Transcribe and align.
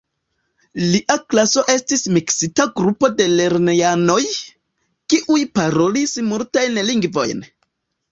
Lia 0.91 1.15
klaso 1.33 1.63
estis 1.73 2.05
miksita 2.15 2.65
grupo 2.81 3.09
de 3.19 3.27
lernejanoj, 3.33 4.17
kiuj 5.15 5.37
parolis 5.61 6.15
multajn 6.31 6.81
lingvojn. 6.89 7.45